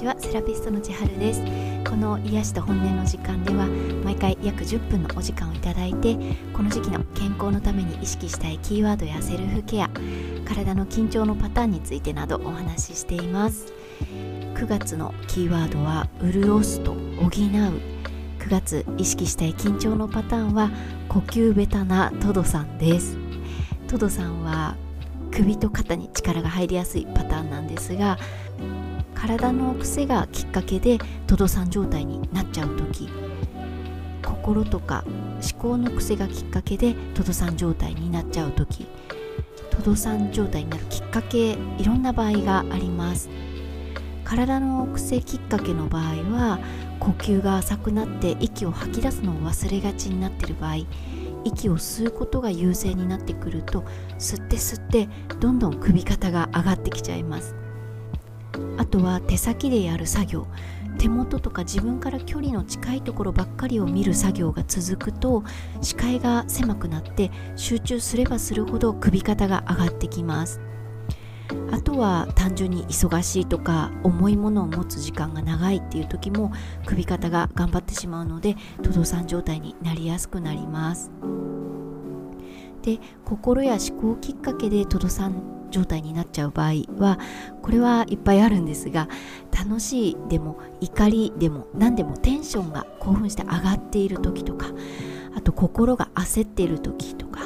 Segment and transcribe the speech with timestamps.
[0.00, 1.42] ちはセラピストの千春です。
[1.86, 3.66] この癒しと本音の時間では
[4.02, 6.16] 毎回約10分のお時間をいただいて
[6.54, 9.90] この時期の健康のために意識したいキーワードやセルフケア
[10.46, 13.74] 体の緊張のパターンについてなどお話ししています。
[14.54, 17.28] 9月のキーワードは潤すと補う。
[17.28, 17.80] 9
[18.48, 20.70] 月意識したい緊張のパターンは
[21.10, 23.18] 呼吸ベタなトドさんです。
[23.86, 24.76] トドさんは
[25.30, 28.18] 首と肩に力が入りやすいパターンなんですが
[29.14, 33.08] 体の癖がきっかけでトドさん状態になっちゃう時
[34.24, 38.86] 心とか思考の癖がきっかけでトドさん状態になっちゃう時
[39.70, 43.30] トドさん状態になるきっかけいろんな場合があります。
[44.30, 46.60] 体の癖きっかけの場合は
[47.00, 50.76] 呼吸が浅くなって息を吐き出すのを忘れがちになっている場合
[51.44, 53.84] 息を吸うことが優勢になってくると
[54.18, 55.08] 吸って吸って
[55.40, 57.54] どんどん首肩が上がってきちゃいます。
[58.76, 60.46] あとは手先でやる作業。
[60.98, 65.44] 手元とか自分から距離の近いところばっかりを見る作業が続くと
[65.80, 70.60] 視界が狭くなって集中すればするほど首肩が上がってきます。
[71.72, 76.52] あとは単純に忙しいとか重いものを持つ時間が長いっていう時も
[76.86, 81.10] 首肩が頑張ってしまうのでトドさん状態になりやすくなります。
[82.82, 87.18] で心や思考きっかけでトドさん状態になっちゃう場合は
[87.62, 89.08] これはいっぱいあるんですが
[89.52, 94.66] 楽しいでも怒りでも何でもテンションが興奮して上がっている時とか
[95.36, 97.42] あと心が焦っている時とか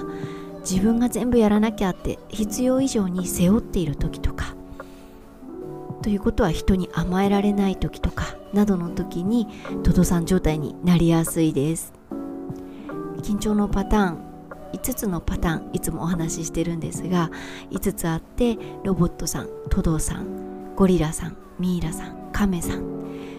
[0.69, 4.55] 自分が全部やらなきゃって必要以上に背負っている時とか
[6.03, 9.49] ということは人に甘えられない時とかなどの時に
[9.83, 11.95] トドさん状態になりやすいです。
[13.25, 14.19] 緊張のパターン
[14.75, 17.31] 5つのパターンいつもお話ししてるんですが
[17.71, 22.85] 5つあってロボットさんトドさんゴリラさんミイラさんカメさん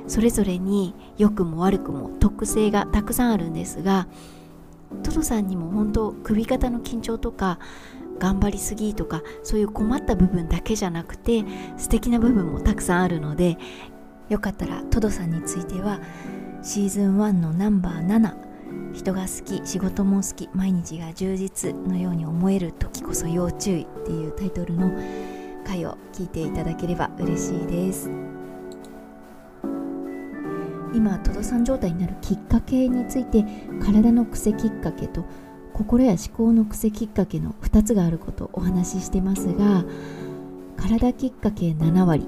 [0.07, 4.07] それぞれに良くも悪くも特性がたくさんあるんですが
[5.03, 7.59] トドさんにも本当首肩の緊張とか
[8.19, 11.44] 頑張りすぎとかそういう困った部分だけじゃなくて
[11.78, 13.57] 素敵な部分もたくさんあるので
[14.29, 16.00] よかったらトドさんについては
[16.62, 18.45] シーズン1のナンバー7
[18.94, 24.91] 人が好き仕事も好き毎日が充実のように思える時こそ要注意っていうタイトルの
[25.66, 28.25] 回を聞いていただければ嬉しいです。
[30.95, 33.45] 今トドさん状態になるきっかけについて
[33.83, 35.25] 体の癖きっかけと
[35.73, 39.83] 心や思考の癖きっかけの2つがあることをお話ししてますが
[40.78, 42.28] 体きっかけ7割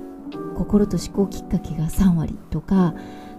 [0.55, 2.93] 心と思考きっかけが3割とか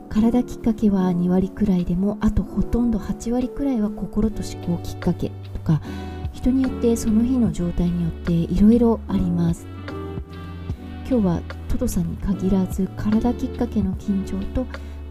[0.08, 5.82] 体きっかけは2割くらいでもあとほとんど8割くらいは心と思考きっかけとか
[6.32, 9.66] 人によってその日の状態によっていろいろあります。
[11.10, 14.66] 今日はトドさんに限らず体きっかけの緊張と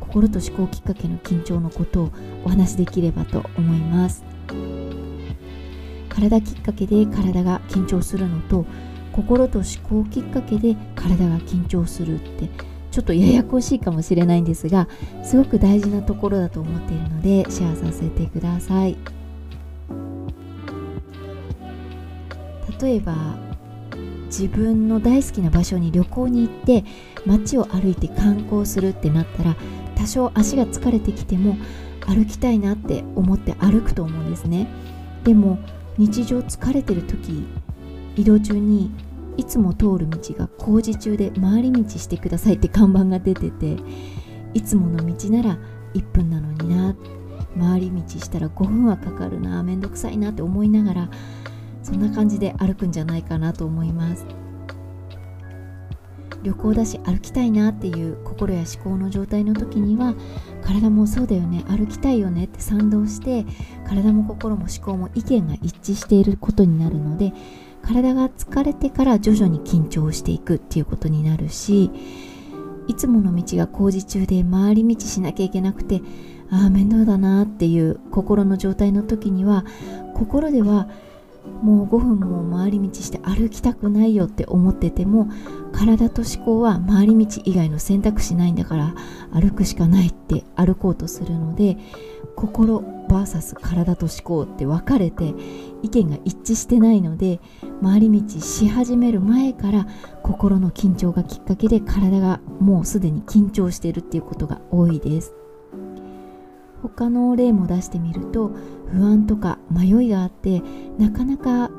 [0.08, 2.12] 心と思考きっかけの緊張のことを
[2.46, 4.24] お話しできればと思います。
[6.10, 8.66] 体きっかけで体が緊張するのと
[9.12, 12.50] 心と思考きっかけで体が緊張するって
[12.90, 14.88] ちょっとややこしいかもしれないんですが
[15.24, 18.98] すごく大事なところだと思っているのでシェアさせてください。
[22.82, 23.16] 例えば
[24.28, 26.84] 自分の大好きな場所に旅行に行って
[27.26, 29.56] 街を歩いて観光するってなったら
[29.98, 31.58] 多少足が疲れてきても
[32.06, 34.68] 歩きたいなって思って歩くと思うんですね。
[35.24, 35.58] でも
[35.98, 37.46] 日常疲れてる時
[38.16, 38.92] 移動中に
[39.36, 43.78] いつも通る道が工事中で回り道してくださいって看板が出てて
[44.54, 45.58] いつもの道なら
[45.94, 46.96] 1分なのにな
[47.60, 51.10] 回り道したら5分はかかるなめんどくさいなって思いながら
[51.84, 54.26] そんな感じで歩くんじゃないかなと思います。
[56.48, 60.16] 旅行だし歩きたいなっていう心や思考の状態の時には
[60.64, 63.46] 体もそうだよね歩きたいよねって賛同して
[63.86, 67.34] 体も心も思考も意見が一致していることになるので
[67.82, 71.92] 体が疲れてから徐々に緊張していくっていうことになるし
[72.88, 76.02] いつもの道が工事中で回り道しなきゃいけなくて
[76.50, 79.66] ああ面倒だなっていう心の状態の時には
[80.14, 80.88] 心では
[81.62, 85.30] もう5分も回り道して歩きたくないよって思ってても
[85.72, 88.96] 体と思考は回り道以外の選択肢ないんだから
[89.34, 91.78] 歩くしかないって歩こうとするので
[92.36, 95.34] 心 VS 体と思考って分かれて
[95.82, 97.40] 意見が一致してないので
[97.82, 99.88] 回り道し始める前から
[100.24, 105.34] 心の緊張がきっかけで体がもうすでに緊張しているっていうことが多いです。
[106.90, 108.52] 他の例も出してみると
[108.92, 110.62] 不安とか迷いがあって
[110.98, 111.70] なかなか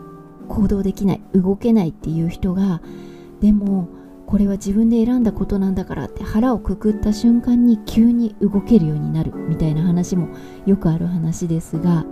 [0.48, 2.80] 行動できない動けないっていう人が
[3.40, 3.88] でも
[4.26, 10.28] これは自分で選んだことなんだからって腹をくくった瞬間に急に動けるようになるみたいな話も
[10.66, 12.04] よくある話ですが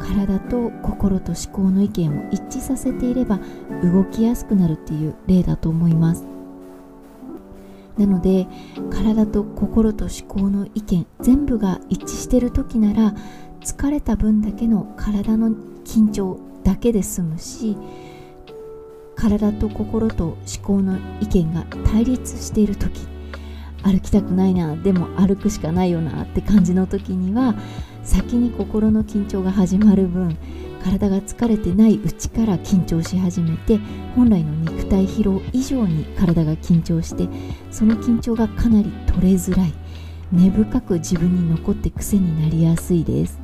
[0.00, 3.38] 体と心と思考の意見を一致させていれば
[3.82, 6.35] 動きやすくなるっていう例だと思います。
[7.98, 8.46] なので
[8.90, 13.14] 体と心と思考の意見全部が一致してる時なら
[13.60, 15.50] 疲れた分だけの体の
[15.84, 17.76] 緊張だけで済むし
[19.14, 23.00] 体と心と思考の意見が対立している時
[23.82, 27.54] 歩きたくないなでも歩くしかないよなって感じの時には
[28.02, 30.36] 先に心の緊張が始まる分
[30.82, 33.78] 体が疲れてないうちから緊張し始めて
[34.14, 34.52] 本来の
[34.86, 37.28] 肉体疲労以上に体が緊張して
[37.72, 39.72] その緊張がかなり取れづらい。
[40.32, 43.38] 根深く自分に残って癖になりやすいです。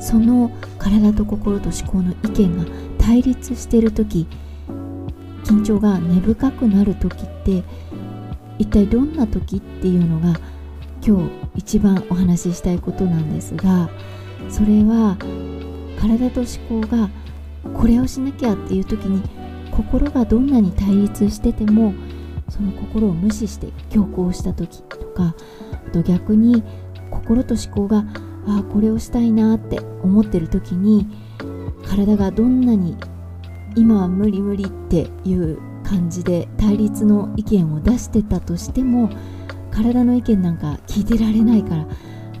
[0.00, 2.64] その体と心と思考の意見が
[2.98, 4.26] 対立してる時
[5.44, 7.64] 緊張が根深くなる時って
[8.58, 10.38] 一体どんな時っていうのが
[11.04, 13.90] 今日一番お話ししたいことなんですが
[14.48, 15.16] それは
[15.98, 17.10] 体と思考が
[17.74, 19.37] これをしなきゃっていう時に
[19.78, 21.94] 心がどんなに対立してても
[22.48, 25.36] その心を無視して強行した時とか
[25.86, 26.64] あと逆に
[27.12, 27.98] 心と思考が
[28.48, 31.06] ああこれをしたいなって思ってる時に
[31.86, 32.96] 体がどんなに
[33.76, 39.08] 今は無理無理っていう感じで対立の意見を出してたとしても
[39.70, 41.86] 体の意見なんか聞いてられないから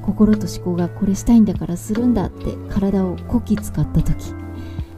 [0.02, 4.34] 心と思考がこれしたいんだからするんだって体をこき使った時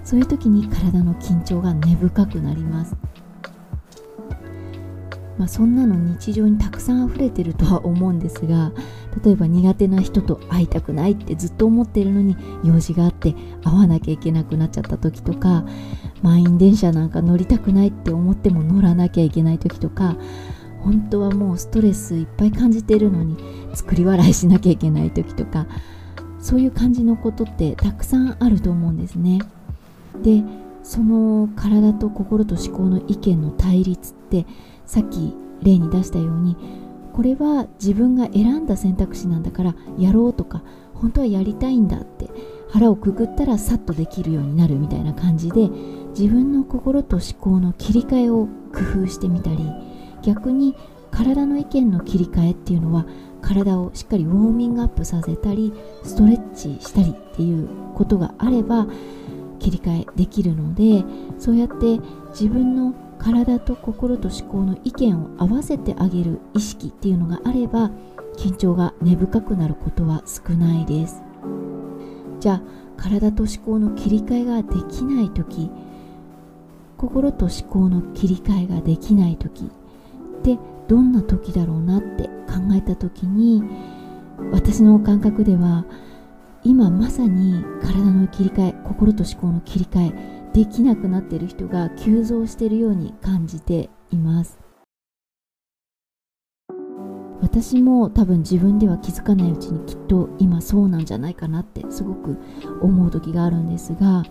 [0.04, 2.96] そういう時に体の緊張が根深くなります
[5.40, 8.72] まあ、そんなの日常にたくさん溢れてるとは思うんですが
[9.24, 15.64] 例えば苦手な人と会いたくないってずっと思ってるのに用事があって会わなきゃいけなくなっちゃった時とか
[16.20, 20.18] 満員電車なんか乗りたくないって思っても乗らなきゃいけない時とか
[20.80, 23.38] 本当はもうストレスいっぱい感じてるのに
[23.72, 25.66] 作り笑いしなきゃいけない時とか
[26.38, 29.40] そういう感じのことってたくさんあると思うんですね。
[30.22, 30.42] で
[30.82, 34.46] その体と心と思考の意見の対立って
[34.86, 36.56] さっき例に出したように
[37.12, 40.62] これは自分が選んだ選択肢なんだからやろうとか
[40.94, 42.28] 本当はやりたいんだって
[42.70, 45.68] 腹をくぐったらさっとできるようになるみたいな感じで
[46.10, 49.58] 自分の心と思考の切り替えを工夫してみたり
[50.22, 50.76] 逆に
[51.10, 53.06] 体の意見の切り替えっていうのは
[53.42, 55.72] 体をしっかりウォーミングアップさせたり
[56.04, 58.86] ストレッチしたりっていうことがあれば
[59.60, 61.04] 切り替えできるので
[61.38, 67.90] そうやって自分の体と心と思考の意見を合わせてあげる意識っていうのがあれば
[68.36, 71.22] 緊張が根深くなることは少ないです。
[72.40, 72.62] じゃあ
[72.96, 75.70] 体と思考の切り替えができない時
[76.96, 80.58] 心と思考の切り替えができない時って
[80.88, 83.62] どんな時だろうなって考えた時に
[84.52, 85.84] 私の感覚では
[86.62, 94.58] 今まさに体の切り替え心と思考の切り替えできなくなっている人が急増しているように感じています。
[97.40, 102.36] 私も多分自分では気づかないうちにきっと今そうなんじゃないかなってすごく
[102.82, 104.24] 思う時があるんですが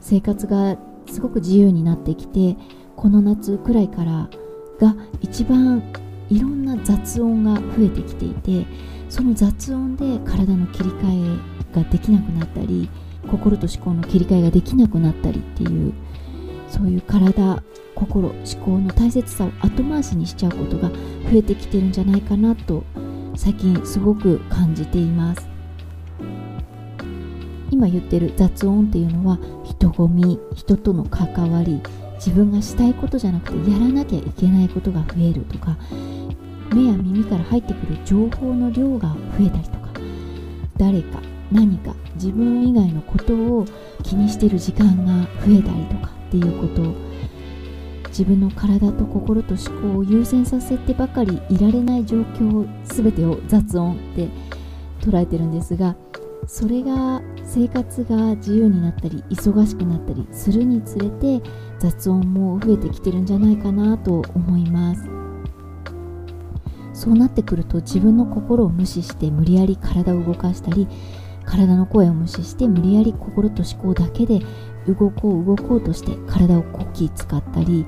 [0.00, 0.78] 生活が
[1.10, 2.56] すごく自由になってきて
[2.96, 4.30] この夏くらいから
[4.78, 5.82] が一番
[6.30, 8.66] いろんな雑音が増えてきていて
[9.12, 11.36] その雑音で体の切り替
[11.74, 12.88] えができなくなったり
[13.30, 15.92] 心と思考の切り替えができなくなったりっていう
[16.66, 17.62] そういう体
[17.94, 20.96] 心思考の大切さを後回しにしちゃうことが増
[21.34, 22.84] えてきてるんじゃないかなと
[23.36, 25.46] 最近すごく感じています。
[27.70, 31.82] 今言ってる雑音っていうのは人混み人との関わり
[32.14, 35.76] 自分がしたいことじゃなくてやらなきゃいけないことが増えるとか
[36.74, 39.90] 目や耳から入ってくる情報の量が増えたりとか
[40.76, 43.66] 誰か何か自分以外のことを
[44.02, 46.94] 気にしてる時間が増えたりとかっていうことを
[48.08, 54.28] 自分の体と心と思考を優先させてばかりいられない状況全てを雑音って
[55.00, 55.96] 捉えてるんですが
[56.46, 61.40] それが生活が自由になったり忙しくなったりするにつれて
[61.78, 65.21] 雑音も増えてきてるんじゃないかなと思います。
[67.02, 70.86] そうなってくると自分の心を無視して無理やり体を動かしたり
[71.44, 74.38] 体の声を無視して無理やり心と思考だけで
[74.86, 77.84] 動こう動こうとして体をこき使ったり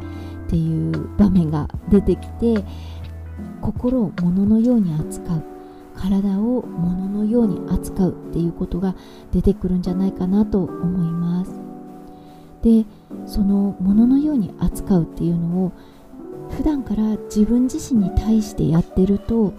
[0.47, 2.64] っていう場面が出てきて
[3.61, 5.44] 心を物のように扱う。
[5.97, 8.11] 体を物のように扱う。
[8.11, 8.97] っていうことが
[9.33, 11.52] 出てくるんじゃないかなと思います。
[12.62, 12.85] で
[13.26, 15.73] そのもののように扱うっていうのを
[16.51, 19.53] 普段から自分自身に対してやってると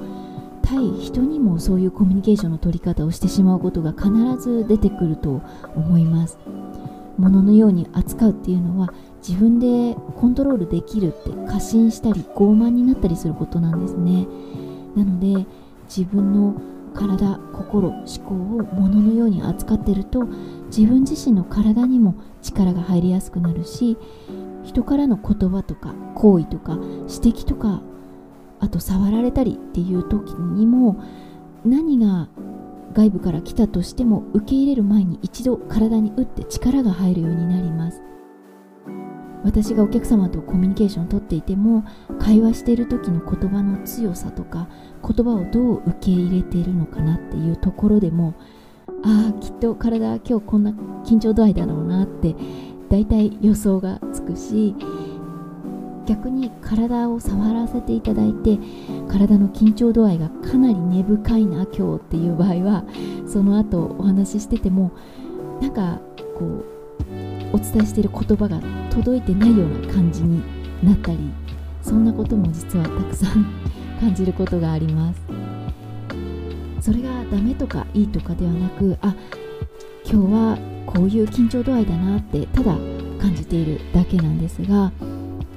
[0.62, 4.10] 対人にもそういうコミュニケーションの取り方をしてしまうことが必
[4.42, 5.42] ず出てくると
[5.76, 6.40] 思います。
[7.18, 8.94] 物のように扱うっていうのは
[9.26, 14.28] 自分でコントロールできるって過信したり傲慢になったりすることなんですね。
[14.96, 15.46] なので
[15.88, 16.56] 自分の
[16.94, 20.28] 体心思考を物のように扱ってると
[20.76, 23.98] 自分自身の体にも力が入りやすくなるし
[24.64, 27.82] 人からの言葉とか行為とか指摘とか
[28.60, 31.02] あと触られたりっていう時にも
[31.64, 32.28] 何が
[32.94, 38.02] 外部から来たとしても受け入れる前に一度体に打って力が入るようになります。
[39.44, 41.86] 私がお客様とコミュニケーションをとっていても
[42.20, 44.68] 会話している時の言葉の強さとか
[45.04, 48.34] 言葉をどう受け入れているのかなっていうところでも
[49.04, 50.72] ああきっと体は今日こんな
[51.06, 52.36] 緊張度合いだろうなって
[52.90, 54.76] 大体予想がつくし
[56.06, 58.60] 逆に体を触らせていただいて
[59.08, 62.86] 体の緊張度合いがかなり根深いな今日っていう場合は
[63.28, 64.92] その後お話ししてても
[65.62, 66.00] なんか
[66.38, 66.76] こう
[67.54, 68.62] お伝えしている言葉が
[68.92, 70.44] 届いてないような感じに
[70.84, 71.18] なったり
[71.82, 73.46] そんなことも実はたくさん
[74.00, 75.22] 感じることがあります。
[76.82, 79.16] それがダメとかいいとかではなくあ
[80.06, 82.76] 今日はこういう緊張度合いだなってただ
[83.20, 84.92] 感じているだけなんですが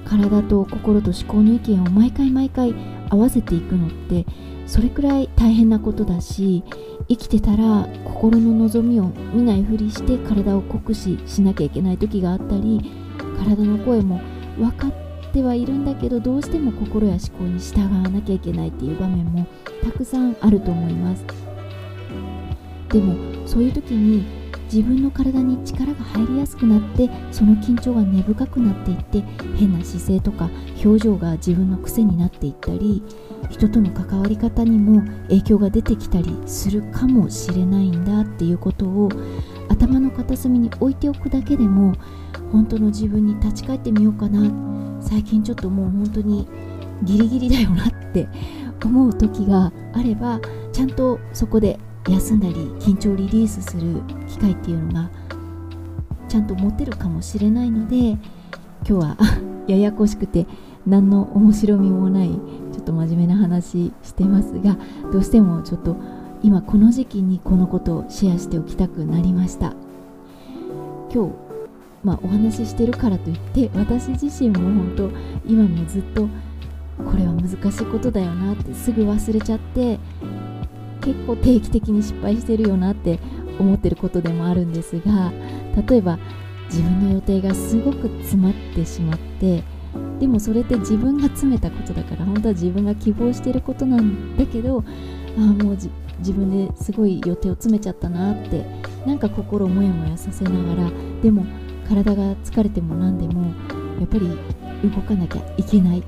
[0.05, 2.75] 体と心と思考の意見を毎回毎回
[3.11, 4.25] 合わせていくのって
[4.67, 6.65] それくらい大変なことだし
[7.09, 12.91] 生きてたら心の望みを見ないふりして体を酷使しなきゃいけない時があったり
[13.39, 14.21] 体の声も
[14.59, 14.93] 分かっ
[15.33, 19.47] てはいるんだけどどうしても心や思考に従わなきゃいけないっていう場面も
[19.85, 21.48] たくさんあると思います。
[22.91, 24.25] でもそういう時に
[24.65, 29.21] 自分の体に力が入りやすくなってその緊張が根深くなっていって
[29.57, 30.51] 変な姿勢とか
[30.85, 33.03] 表情が自分の癖になっていったり
[33.51, 39.09] 人との関わり方にも影響が出てきたりするかもしれないんだっていうことを
[39.71, 41.95] 頭の片隅に置いておくだけでも
[42.53, 44.69] 本当の自分に立ち返ってみようかな。
[45.01, 46.49] 最近ちょっともう本当に
[47.03, 48.29] ギリギリだよなって
[48.85, 50.41] 思う時があれば
[50.73, 55.11] ちゃんとそこで休んだり緊張をリリースする機会っていうのが
[56.29, 58.19] ちゃんと持てるかもしれないので今
[58.85, 59.17] 日は
[59.67, 60.47] ややこしくて
[60.87, 62.31] 何の面白みもない
[62.73, 64.77] ちょっと真面目な話してますが
[65.13, 65.97] どうしてもちょっと
[66.43, 69.75] 今この時期にこのことをシェアしておきたくなりました。
[71.13, 71.49] 今日
[72.05, 75.11] まあ、お話ししてるからといって私自身も本当
[75.45, 76.29] 今もずっと
[77.05, 79.99] これは難しいことだよなってすぐ忘れちゃって
[81.01, 83.19] 結構定期的に失敗してるよなって
[83.59, 85.33] 思ってることでもあるんですが
[85.89, 86.19] 例えば
[86.69, 89.63] 自分の予定がすごく詰まってしまって
[90.21, 94.85] でもそれって自分が詰めたことだから本当は自分が希望してることなんだけど
[95.37, 95.79] あもう
[96.19, 98.65] 自分ですごい予定を詰めちゃったなって
[99.07, 100.91] なんか心をモヤモヤさせながら
[101.23, 101.47] でも
[101.89, 103.53] 体が疲れても何でも
[104.01, 104.29] やっぱり
[104.91, 106.03] 動かなきゃいけない。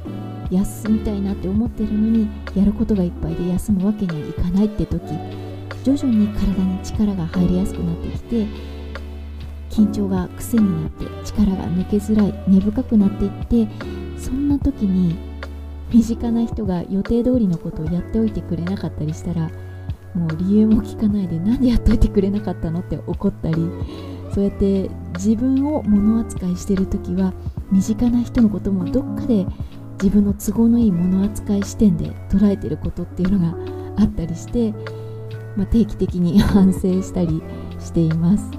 [0.51, 5.03] 休みたいなって思ってるのにやることがいっぱいで休むわけにはいかないって時
[5.85, 8.47] 徐々に体に力が入りやすくなってきて
[9.71, 13.69] 緊張が癖になって力が抜けづらい根深くなっていって
[14.19, 15.17] そんな時に
[15.93, 19.51] 身近な人が予定通りのことをやっておいてくれなかったりしたら
[20.15, 23.57] もう理由も聞かないで何でやっといてくれなかったのって怒ったり
[24.35, 27.33] そうやって自分を物扱いしてる時は
[27.71, 29.47] 身近な人のこともどっかで
[30.03, 34.73] 自分の都合のいい物扱い視点で捉えてることっていうのがあったりして、
[35.57, 37.43] まあ、定期的に 反省したり
[37.79, 38.51] しています。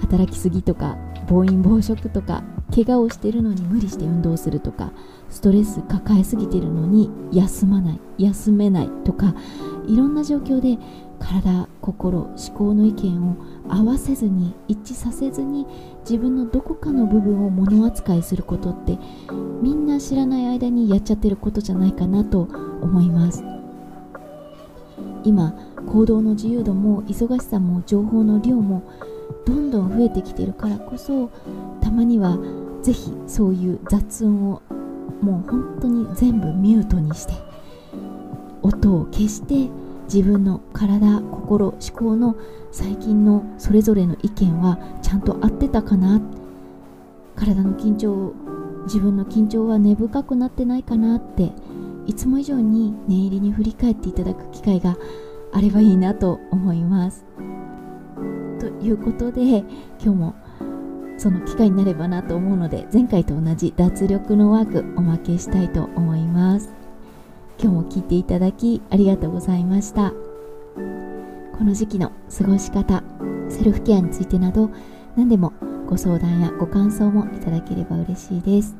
[0.00, 2.44] 働きすぎとか暴飲暴食とか
[2.74, 4.92] 怪我をしてるのに無理して運動するとか
[5.30, 9.34] ストレス抱えすぎてるのに休まない休めないとか
[9.86, 10.78] いろんな状況で
[11.18, 13.36] 体心思考の意見を
[13.68, 15.66] 合わせずに一致させずに
[16.00, 18.98] 自分のどこかの部分を物扱いすることって
[19.60, 22.48] みんな知らない間にやっちゃってることじゃないかなと
[22.80, 23.44] 思います。
[25.24, 25.54] 今
[25.86, 28.82] 行動の自由度も忙しさも情報の量も
[29.46, 31.30] どんどん増えてきてるからこそ
[31.82, 32.38] たまには
[32.82, 34.62] 是非そういう雑音を
[35.20, 37.34] もう本当に全部ミュートにして
[38.62, 39.70] 音を消して
[40.04, 42.36] 自分の体心思考の
[42.70, 46.20] 最近のそれぞれの意見はちゃんと合ってたかな？
[47.36, 48.32] 体の緊張
[48.84, 51.52] 自分の緊張は根深くなってないかなって
[52.06, 54.96] いつも以上に念入りに振り返っていただく機会が
[55.52, 57.24] あればいいなと思います。
[58.60, 59.66] ということで今
[59.98, 60.34] 日も
[61.16, 66.70] その機会になればなと思うので前回と同じ脱力のワークおまけしたいと思います
[67.58, 70.12] 今日も聞いていただきありがとうございました。
[71.56, 73.02] この時期の過ごし方
[73.48, 74.70] セルフケアについてなど
[75.16, 75.52] 何でも
[75.86, 78.74] ご相談やご感想もいただければ嬉しいです。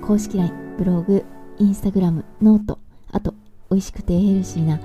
[0.00, 1.24] 公式 LINE ブログ
[1.58, 2.78] インスタグラムノート
[3.12, 3.34] あと
[3.70, 4.78] 美味しくてヘルシーな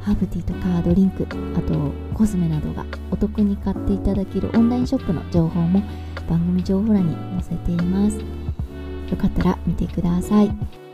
[0.00, 5.82] ハーブティーとかドリンクあとコスメなどがお得に買っていただけるオンラインショップの情報も
[6.28, 8.18] 番組情報欄に載せています。
[8.18, 10.85] よかったら見てください。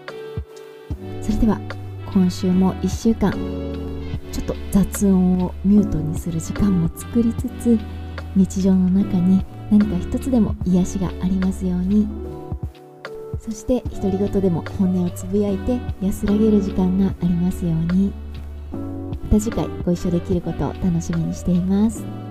[1.23, 1.61] それでは
[2.13, 3.31] 今週も1週間
[4.33, 7.79] ちょっと雑音をミュートにする時間も作りつつ
[8.35, 12.09] 日常の中に何か一つでも癒しがありますように
[13.39, 18.13] そして独り言でも本音をつぶやいて安らげる時間がありますように
[19.23, 22.22] また次回ご一緒できることを楽しみにしています。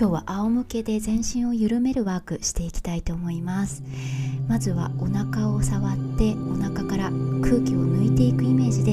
[0.00, 3.82] 今日は仰向けで全身を緩めるワークしていきたいと思います。
[4.46, 7.06] まずはお腹を触ってお腹から
[7.42, 8.92] 空気を抜いていくイメージで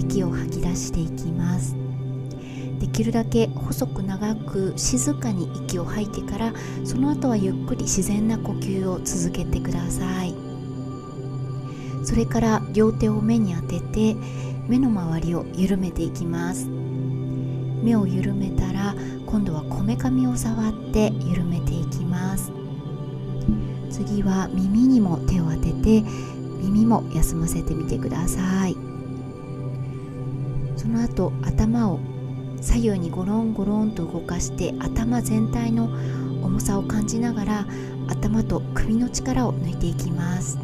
[0.00, 1.76] 息を吐き出していきます。
[2.80, 10.34] できるだけ細く長く静かに息を吐いてからその後はゆっくり自然な呼吸を続けてください。
[12.02, 14.16] それから両手を目に当てて
[14.68, 16.66] 目の周りを緩めていきます。
[16.66, 18.94] 目を緩めたら
[19.26, 22.52] 今度はこめかみを触って緩めていきます。
[23.90, 26.04] 次は耳にも手を当てて
[26.60, 28.76] 耳も休ませてみてください。
[30.76, 32.00] その後頭を
[32.60, 35.90] 左右にゴロンゴロンと動かして頭全体の
[36.42, 37.66] 重さを感じながら
[38.08, 40.58] 頭と首の力を抜いていきます。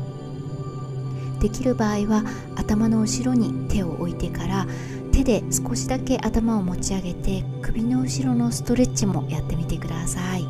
[1.40, 4.66] できる場合は頭の後ろに手を置いてから
[5.12, 10.46] 手で少しだけ頭を持ち上げて首の後ろのストレッチもやってみてください。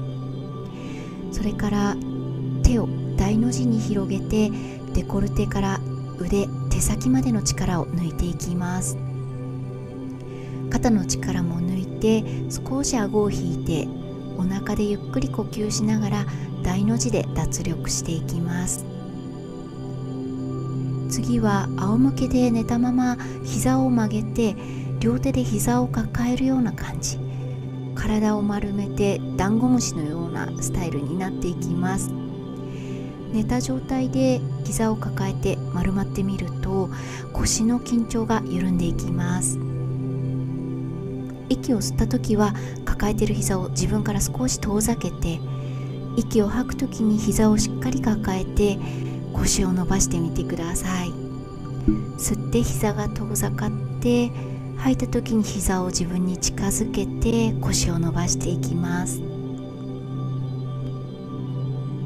[1.32, 1.96] それから
[2.62, 4.50] 手を大の字に広げて
[4.94, 5.80] デコルテから
[6.18, 8.96] 腕手先までの力を抜いていきます。
[10.70, 13.88] 肩の力も抜いて少し顎を引いて
[14.38, 16.26] お腹でゆっくり呼吸しながら
[16.62, 18.86] 大の字で脱力していきます。
[21.12, 24.56] 次は仰向けで寝たまま膝を曲げて
[24.98, 27.18] 両手で膝を抱えるような感じ。
[27.94, 32.10] 体を丸めてダンゴムシのようなスタイルになっていきます。
[33.30, 36.88] 寝た状態で膝を抱えて丸まってみると
[37.34, 39.58] 腰の緊張が緩んでいきます。
[41.50, 42.54] 息を吸った時は
[42.86, 45.40] 抱えてる膝を自分から少し遠ざけて
[46.16, 48.78] 息を吐く時に膝をしっかり抱えて
[49.34, 51.12] 腰を伸ばしてみてください。
[52.18, 54.30] 吸って膝が遠ざかって
[54.76, 59.20] 吐いた時に膝を自分に近づけて腰を伸ばしていきます。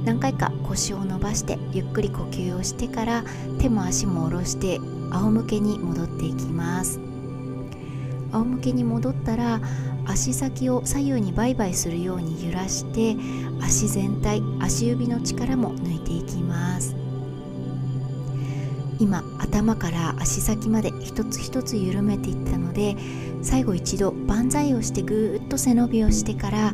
[0.04, 3.24] 何回か腰を伸ばしてゆっくり呼吸をしてから
[3.58, 4.78] 手も足も下ろして
[5.10, 7.00] 仰向けに戻っていきます。
[8.32, 9.60] 仰向けに戻ったら
[10.06, 13.16] 足先を左右にバイバイするように揺らして
[13.60, 17.05] 足全体足指の力も抜いていきます。
[18.98, 22.96] 今頭から足先まで一つ一つ緩めていったので
[23.42, 26.72] 最後一度万歳をしてぐーっと背伸びをしてから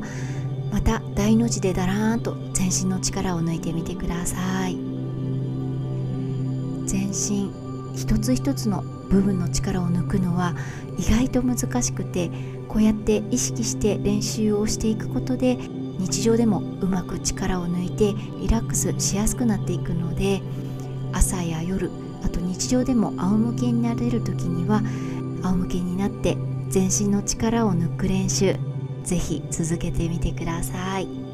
[0.70, 4.76] また大の字でだらーんと全身の力を抜いてみてください。
[6.86, 7.50] 全身
[7.94, 10.54] 一つ一つの部分の力を抜くのは
[10.98, 12.30] 意外と難しくて
[12.68, 15.56] こうやって意識して練習をしていくことで
[15.98, 20.40] 日常でもうまく力を抜いてリラックスしやすくなっていくので
[21.12, 21.90] 朝や夜
[22.24, 24.82] あと日常でも仰向けになれる時には
[25.42, 26.36] 仰向けになって
[26.68, 28.54] 全身の力を抜く練習
[29.04, 31.31] ぜひ続けてみてください。